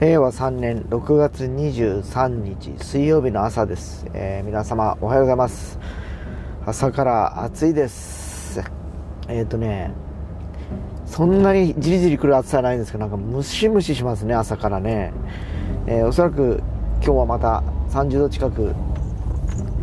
[0.00, 5.78] 令和3年6月23日水曜日の朝です、えー皆様おはようございます。
[6.64, 8.62] 朝から暑いです。
[9.28, 9.92] えっ、とね
[11.04, 15.12] そんなにじりじりくる暑さはないんですけどなんかムシムシしますね朝からね、
[15.86, 16.62] えーおそらく
[17.04, 18.74] 今日はまた30度近く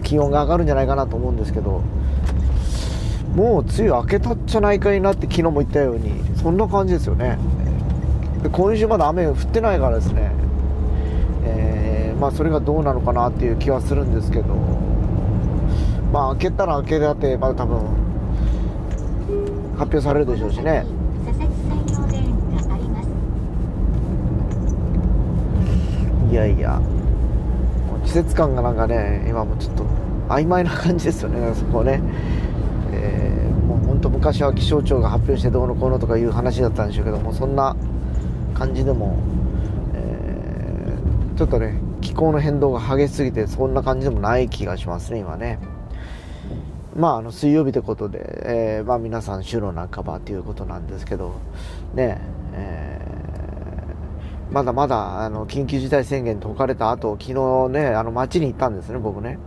[0.04, 1.84] 気温が上がるんじゃないかなと思うんですけど
[3.36, 7.38] もう梅雨明けたんじゃないかいなって昨日も言ったようにそんな感じですよね。
[8.50, 10.32] 今週まだ雨降ってないからですね、
[11.46, 14.56] えーまあ、それがどうなのかなっていう気はするんですけど。
[16.12, 17.80] まあ開けたら開けだってまだ多分
[19.78, 20.86] 発表されるでしょうしね。
[26.32, 26.82] いやいや。
[28.06, 29.84] 季節感がなんかね今もうちょっと
[30.30, 31.54] 曖昧な感じですよね。
[31.54, 32.02] そこね、
[32.94, 37.76] えーもう本当昔は気象庁が発表してどうのこうのとかいう話だったんでしょうけどもそんな
[38.58, 39.18] 感じでも、
[39.94, 45.60] えーちょっとね気候の変動が激しすぎてそんな感じでもない気がしますね今ね。
[46.96, 51.36] まああの水曜日ということで、えーまあ皆さん週の半ばということなんですけど
[51.94, 52.20] ね
[52.54, 59.38] えーまだまだあの緊急事態宣言解かれた後昨日ねあの街に行ったんですね僕ね。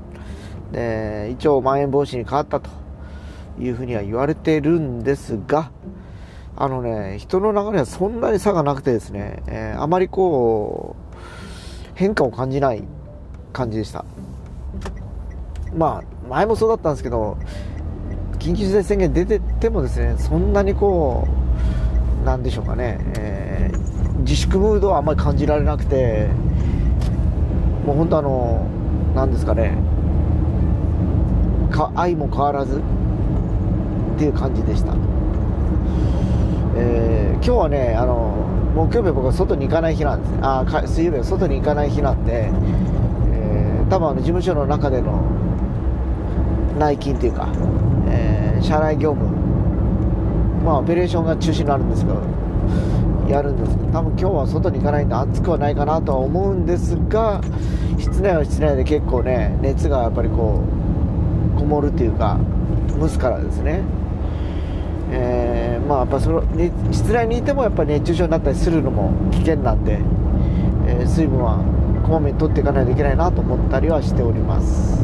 [0.70, 2.70] で一応まん延防止に変わったと
[3.58, 5.72] いうふうには言われてるんですが
[6.62, 11.16] あのね人の流れはそんなに差がなくてですね、えーあまりこう
[11.94, 12.84] 変化を感じない
[13.52, 14.04] 感じでした。
[15.74, 17.36] まあ前もそうだったんですけど
[18.38, 21.26] 緊急事態宣言出ててもですねそんなにこ
[22.22, 23.80] うなんでしょうかね、えー
[24.20, 26.28] 自粛ムードはあんまり感じられなくて
[27.86, 28.66] もう本当あの
[29.14, 29.78] なんですかね
[31.72, 34.92] か愛も変わらずっていう感じでした、
[36.76, 38.34] えー今日はねあの
[38.74, 40.38] 木曜日は僕は外に行かない日なんですね。
[40.42, 42.50] あ水曜日は外に行かない日なんで、
[43.32, 45.20] えー多分あの事務所の中での
[46.78, 47.48] 内勤っていうか、
[48.08, 49.34] えー社内業務
[50.64, 52.20] まあオペレーションが中心になるんですけど
[53.28, 57.40] やるんですけど多分今日は外に行かないんで暑くはないかなとは思うんですが
[57.98, 60.62] 室内は室内で結構ね熱がやっぱりこ
[61.56, 62.38] うこもるっていうか
[63.00, 63.80] 蒸すからですね。
[65.10, 69.98] えーまあやっぱそのね室内にいてもやっぱ熱中症になったりするのも危険なんで、
[70.86, 71.56] えー水分は
[72.04, 75.02] こまめに取っていかないといけないなと思ったりはしております、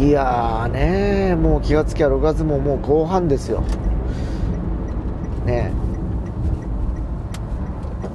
[0.00, 3.62] いやーねもう気がつきゃ6月ももう後半ですよ。
[5.46, 5.70] ね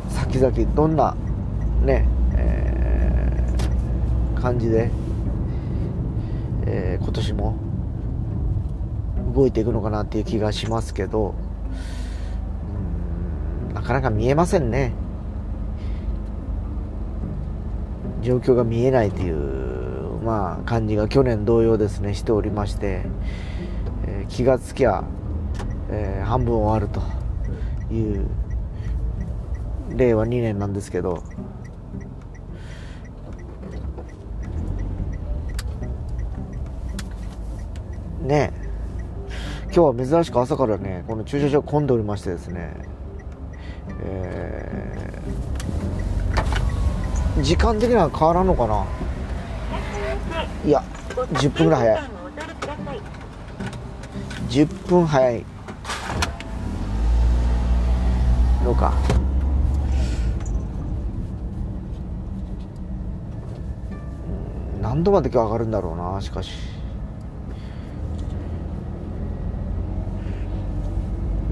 [0.10, 1.16] 先々どんな
[1.82, 2.06] ね、
[2.36, 4.92] えー感じで、
[6.72, 7.58] えー今年も
[9.34, 11.34] 動いていくのかなっていう気がしますけど
[13.74, 14.94] なかなか見えませんね。
[18.22, 22.14] 状況が見えないという、まあ、感じが去年同様ですね。
[22.14, 23.04] しておりまして、
[24.06, 25.04] えー気がつきゃ、
[25.90, 27.02] えー半分終わると
[27.94, 28.28] いう
[29.96, 31.24] 令和2年なんですけど
[38.22, 38.52] ね。
[39.66, 42.74] 今日は珍しく朝からねこの駐車場混んでおりましてですね。
[44.02, 45.00] えー
[47.42, 48.86] 時間的には変わらんのかな。
[50.66, 50.84] いや
[51.34, 52.10] 10分ぐらい早い。
[54.50, 55.46] 10分早い。
[58.66, 58.94] のか。
[64.76, 66.79] うん何度まで今日上がるんだろうなしかし。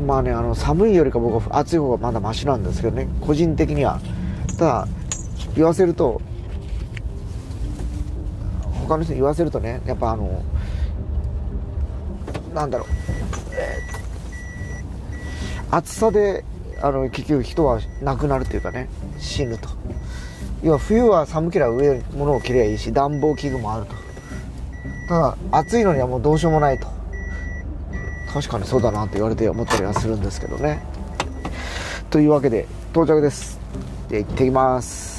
[0.07, 3.07] まあねあの寒いよりか僕は暑い方がまだマシなんですけどね。
[3.21, 3.99] 個人的には
[4.57, 4.87] ただ
[5.55, 6.21] 言わせると
[8.87, 10.41] 他の人に言わせるとねやっぱあの
[12.55, 12.87] なんだろう、
[13.51, 13.97] えー
[15.69, 16.45] 暑さで
[16.81, 18.87] あの結局人は亡くなるっていうかね
[19.19, 19.67] 死ぬと
[20.63, 23.93] 要は冬は寒ければ上物を着ればいいし暖房器具もあると
[25.09, 26.87] ただ暑いのにはもうどうしようもないと
[28.31, 30.81] 確かにそうだなって言われて思ったりはするんですけどね。
[32.09, 33.59] というわけで到着です。
[34.09, 35.16] で行ってきます。